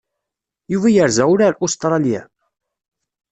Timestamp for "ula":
1.33-1.43